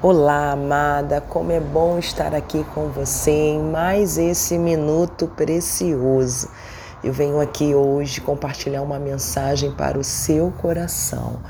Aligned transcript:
Olá, 0.00 0.52
amada, 0.52 1.20
como 1.20 1.50
é 1.50 1.58
bom 1.58 1.98
estar 1.98 2.32
aqui 2.32 2.64
com 2.72 2.86
você 2.86 3.32
em 3.32 3.58
mais 3.60 4.16
esse 4.16 4.56
minuto 4.56 5.26
precioso. 5.26 6.48
Eu 7.02 7.12
venho 7.12 7.40
aqui 7.40 7.74
hoje 7.74 8.20
compartilhar 8.20 8.82
uma 8.82 9.00
mensagem 9.00 9.72
para 9.72 9.98
o 9.98 10.04
seu 10.04 10.52
coração. 10.62 11.40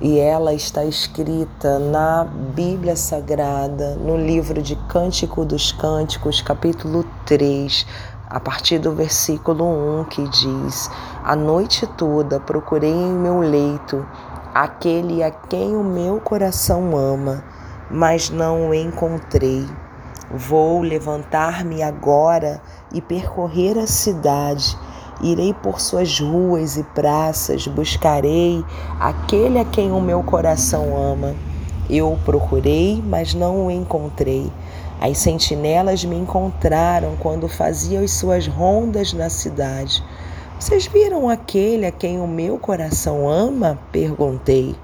E 0.00 0.18
ela 0.18 0.54
está 0.54 0.86
escrita 0.86 1.78
na 1.78 2.24
Bíblia 2.24 2.96
Sagrada, 2.96 3.94
no 3.96 4.16
livro 4.16 4.62
de 4.62 4.74
Cântico 4.88 5.44
dos 5.44 5.70
Cânticos, 5.70 6.40
capítulo 6.40 7.04
3, 7.26 7.86
a 8.30 8.40
partir 8.40 8.78
do 8.78 8.92
versículo 8.92 10.00
1, 10.00 10.04
que 10.04 10.26
diz: 10.26 10.90
A 11.22 11.36
noite 11.36 11.86
toda 11.86 12.40
procurei 12.40 12.90
em 12.90 13.12
meu 13.12 13.40
leito 13.40 14.02
aquele 14.54 15.22
a 15.22 15.30
quem 15.30 15.76
o 15.76 15.84
meu 15.84 16.18
coração 16.18 16.96
ama 16.96 17.44
mas 17.90 18.30
não 18.30 18.68
o 18.68 18.74
encontrei. 18.74 19.66
Vou 20.30 20.82
levantar-me 20.82 21.82
agora 21.82 22.60
e 22.92 23.00
percorrer 23.00 23.78
a 23.78 23.86
cidade. 23.86 24.76
Irei 25.22 25.54
por 25.54 25.80
suas 25.80 26.20
ruas 26.20 26.76
e 26.76 26.82
praças, 26.82 27.66
buscarei 27.66 28.64
aquele 29.00 29.58
a 29.58 29.64
quem 29.64 29.92
o 29.92 30.00
meu 30.00 30.22
coração 30.22 30.96
ama. 30.96 31.34
Eu 31.88 32.12
o 32.12 32.18
procurei, 32.18 33.02
mas 33.06 33.32
não 33.32 33.66
o 33.66 33.70
encontrei. 33.70 34.52
As 35.00 35.18
sentinelas 35.18 36.04
me 36.04 36.16
encontraram 36.16 37.16
quando 37.16 37.48
fazia 37.48 38.00
as 38.00 38.10
suas 38.10 38.46
rondas 38.46 39.12
na 39.12 39.30
cidade. 39.30 40.02
Vocês 40.58 40.86
viram 40.86 41.28
aquele 41.28 41.86
a 41.86 41.92
quem 41.92 42.18
o 42.18 42.26
meu 42.26 42.58
coração 42.58 43.28
ama? 43.28 43.78
Perguntei. 43.92 44.74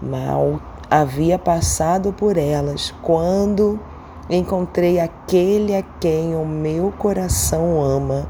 Mal 0.00 0.58
havia 0.92 1.38
passado 1.38 2.12
por 2.12 2.36
elas 2.36 2.94
quando 3.00 3.80
encontrei 4.28 5.00
aquele 5.00 5.74
a 5.74 5.82
quem 5.82 6.36
o 6.36 6.44
meu 6.44 6.92
coração 6.98 7.82
ama. 7.82 8.28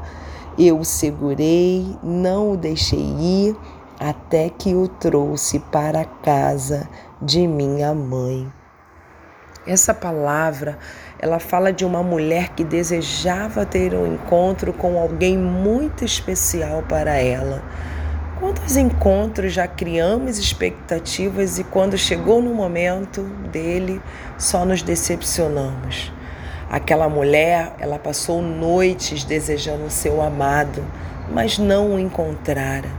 Eu 0.57 0.79
o 0.79 0.85
segurei, 0.85 1.85
não 2.01 2.51
o 2.51 2.57
deixei 2.57 3.01
ir, 3.19 3.57
até 3.99 4.49
que 4.49 4.73
o 4.73 4.87
trouxe 4.87 5.59
para 5.59 6.01
a 6.01 6.05
casa 6.05 6.87
de 7.21 7.45
minha 7.45 7.93
mãe. 7.93 8.49
Essa 9.67 9.93
palavra, 9.93 10.79
ela 11.19 11.39
fala 11.39 11.73
de 11.73 11.83
uma 11.83 12.01
mulher 12.01 12.49
que 12.49 12.63
desejava 12.63 13.65
ter 13.65 13.93
um 13.93 14.13
encontro 14.13 14.71
com 14.71 14.97
alguém 14.97 15.37
muito 15.37 16.05
especial 16.05 16.81
para 16.83 17.17
ela 17.17 17.61
Quantos 18.43 18.75
encontros 18.75 19.53
já 19.53 19.65
criamos 19.69 20.37
expectativas 20.37 21.59
e 21.59 21.63
quando 21.63 21.97
chegou 21.97 22.41
no 22.41 22.53
momento 22.53 23.21
dele, 23.49 24.01
só 24.37 24.65
nos 24.65 24.81
decepcionamos? 24.81 26.11
Aquela 26.69 27.07
mulher, 27.07 27.71
ela 27.79 27.97
passou 27.97 28.41
noites 28.41 29.23
desejando 29.23 29.85
o 29.85 29.89
seu 29.89 30.21
amado, 30.21 30.83
mas 31.31 31.57
não 31.57 31.95
o 31.95 31.99
encontrara. 31.99 32.89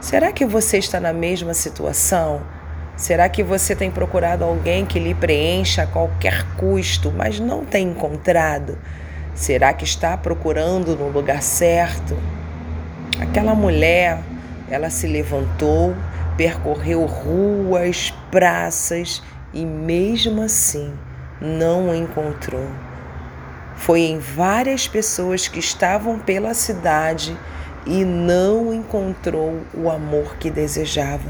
Será 0.00 0.32
que 0.32 0.46
você 0.46 0.78
está 0.78 0.98
na 0.98 1.12
mesma 1.12 1.52
situação? 1.52 2.40
Será 2.96 3.28
que 3.28 3.42
você 3.42 3.76
tem 3.76 3.90
procurado 3.90 4.42
alguém 4.42 4.86
que 4.86 4.98
lhe 4.98 5.14
preencha 5.14 5.82
a 5.82 5.86
qualquer 5.86 6.46
custo, 6.56 7.12
mas 7.14 7.38
não 7.38 7.62
tem 7.62 7.88
encontrado? 7.88 8.78
Será 9.34 9.74
que 9.74 9.84
está 9.84 10.16
procurando 10.16 10.96
no 10.96 11.10
lugar 11.10 11.42
certo? 11.42 12.16
Aquela 13.20 13.54
mulher 13.54 14.18
ela 14.72 14.88
se 14.88 15.06
levantou, 15.06 15.94
percorreu 16.34 17.04
ruas, 17.04 18.10
praças 18.30 19.22
e, 19.52 19.66
mesmo 19.66 20.40
assim, 20.40 20.94
não 21.38 21.94
encontrou. 21.94 22.66
Foi 23.76 24.00
em 24.00 24.18
várias 24.18 24.88
pessoas 24.88 25.46
que 25.46 25.58
estavam 25.58 26.18
pela 26.18 26.54
cidade 26.54 27.36
e 27.84 28.02
não 28.02 28.72
encontrou 28.72 29.60
o 29.74 29.90
amor 29.90 30.36
que 30.36 30.50
desejava. 30.50 31.28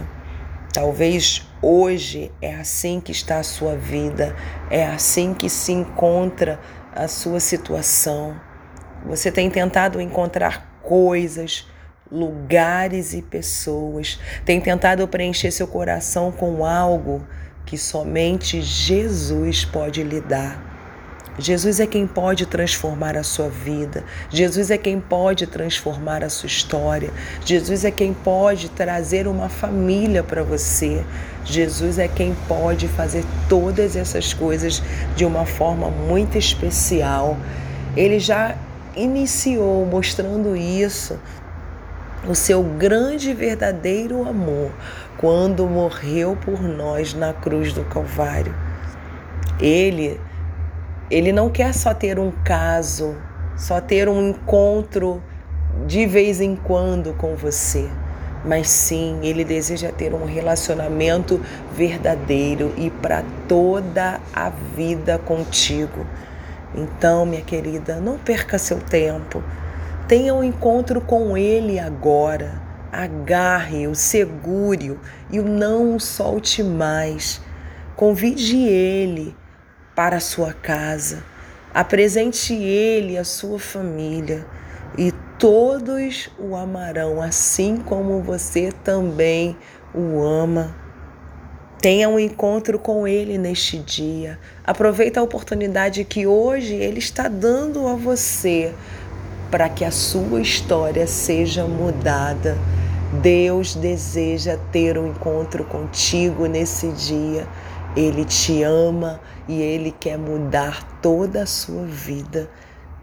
Talvez 0.72 1.44
hoje 1.60 2.30
é 2.40 2.54
assim 2.54 3.00
que 3.00 3.10
está 3.10 3.38
a 3.38 3.42
sua 3.42 3.74
vida, 3.74 4.36
é 4.70 4.86
assim 4.86 5.34
que 5.34 5.50
se 5.50 5.72
encontra 5.72 6.60
a 6.94 7.08
sua 7.08 7.40
situação. 7.40 8.36
Você 9.04 9.32
tem 9.32 9.50
tentado 9.50 10.00
encontrar 10.00 10.78
coisas, 10.80 11.66
lugares 12.12 13.14
e 13.14 13.22
pessoas, 13.22 14.20
tem 14.44 14.60
tentado 14.60 15.08
preencher 15.08 15.50
seu 15.50 15.66
coração 15.66 16.30
com 16.30 16.64
algo 16.64 17.26
que 17.64 17.78
somente 17.78 18.60
Jesus 18.60 19.64
pode 19.64 20.02
lhe 20.02 20.20
dar. 20.20 20.70
Jesus 21.38 21.80
é 21.80 21.86
quem 21.86 22.06
pode 22.06 22.44
transformar 22.44 23.16
a 23.16 23.22
sua 23.22 23.48
vida. 23.48 24.04
Jesus 24.28 24.70
é 24.70 24.76
quem 24.76 25.00
pode 25.00 25.46
transformar 25.46 26.22
a 26.22 26.28
sua 26.28 26.46
história. 26.46 27.10
Jesus 27.42 27.86
é 27.86 27.90
quem 27.90 28.12
pode 28.12 28.68
trazer 28.68 29.26
uma 29.26 29.48
família 29.48 30.22
para 30.22 30.42
você. 30.42 31.02
Jesus 31.42 31.98
é 31.98 32.06
quem 32.06 32.36
pode 32.46 32.86
fazer 32.88 33.24
todas 33.48 33.96
essas 33.96 34.34
coisas 34.34 34.82
de 35.16 35.24
uma 35.24 35.46
forma 35.46 35.88
muito 35.90 36.36
especial. 36.36 37.38
Ele 37.96 38.20
já 38.20 38.54
iniciou 38.94 39.86
mostrando 39.86 40.54
isso 40.54 41.18
o 42.28 42.34
seu 42.34 42.62
grande 42.62 43.30
e 43.30 43.34
verdadeiro 43.34 44.28
amor 44.28 44.70
quando 45.18 45.66
morreu 45.66 46.36
por 46.36 46.62
nós 46.62 47.14
na 47.14 47.32
cruz 47.32 47.72
do 47.72 47.84
Calvário. 47.84 48.54
Ele 49.60 50.20
ele 51.10 51.30
não 51.30 51.50
quer 51.50 51.74
só 51.74 51.92
ter 51.92 52.18
um 52.18 52.30
caso, 52.42 53.14
só 53.56 53.80
ter 53.80 54.08
um 54.08 54.30
encontro 54.30 55.22
de 55.86 56.06
vez 56.06 56.40
em 56.40 56.56
quando 56.56 57.12
com 57.14 57.34
você, 57.36 57.86
mas 58.44 58.68
sim, 58.68 59.18
ele 59.22 59.44
deseja 59.44 59.92
ter 59.92 60.14
um 60.14 60.24
relacionamento 60.24 61.40
verdadeiro 61.74 62.72
e 62.78 62.90
para 62.90 63.22
toda 63.46 64.20
a 64.32 64.48
vida 64.48 65.18
contigo. 65.18 66.06
Então, 66.74 67.26
minha 67.26 67.42
querida, 67.42 67.96
não 67.96 68.16
perca 68.16 68.58
seu 68.58 68.78
tempo. 68.78 69.42
Tenha 70.08 70.34
um 70.34 70.42
encontro 70.42 71.00
com 71.00 71.36
Ele 71.36 71.78
agora. 71.78 72.60
Agarre-o, 72.90 73.94
segure-o 73.94 75.00
e 75.30 75.38
não 75.38 75.96
o 75.96 76.00
solte 76.00 76.62
mais. 76.62 77.40
Convide 77.96 78.58
Ele 78.58 79.34
para 79.94 80.16
a 80.16 80.20
sua 80.20 80.52
casa. 80.52 81.24
Apresente 81.72 82.52
Ele 82.52 83.16
à 83.16 83.24
sua 83.24 83.58
família 83.58 84.44
e 84.98 85.12
todos 85.38 86.30
o 86.38 86.54
amarão, 86.54 87.22
assim 87.22 87.76
como 87.76 88.20
você 88.20 88.70
também 88.84 89.56
o 89.94 90.20
ama. 90.22 90.74
Tenha 91.80 92.08
um 92.08 92.18
encontro 92.18 92.78
com 92.78 93.08
Ele 93.08 93.38
neste 93.38 93.78
dia. 93.78 94.38
Aproveita 94.64 95.20
a 95.20 95.22
oportunidade 95.22 96.04
que 96.04 96.26
hoje 96.26 96.74
Ele 96.74 96.98
está 96.98 97.26
dando 97.26 97.86
a 97.88 97.94
você 97.94 98.74
para 99.52 99.68
que 99.68 99.84
a 99.84 99.90
sua 99.90 100.40
história 100.40 101.06
seja 101.06 101.66
mudada. 101.66 102.56
Deus 103.20 103.74
deseja 103.74 104.58
ter 104.72 104.96
um 104.96 105.06
encontro 105.06 105.62
contigo 105.64 106.46
nesse 106.46 106.88
dia. 106.92 107.46
Ele 107.94 108.24
te 108.24 108.62
ama 108.62 109.20
e 109.46 109.60
ele 109.60 109.94
quer 110.00 110.16
mudar 110.16 110.82
toda 111.02 111.42
a 111.42 111.46
sua 111.46 111.84
vida. 111.84 112.48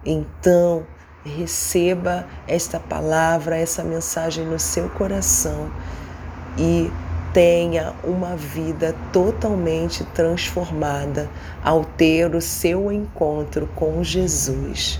Então, 0.04 0.88
receba 1.24 2.26
esta 2.48 2.80
palavra, 2.80 3.56
essa 3.56 3.84
mensagem 3.84 4.44
no 4.44 4.58
seu 4.58 4.90
coração 4.90 5.70
e 6.58 6.90
tenha 7.32 7.94
uma 8.04 8.36
vida 8.36 8.96
totalmente 9.14 10.04
transformada 10.16 11.30
ao 11.64 11.86
ter 11.86 12.34
o 12.34 12.42
seu 12.42 12.92
encontro 12.92 13.70
com 13.76 14.04
Jesus. 14.04 15.00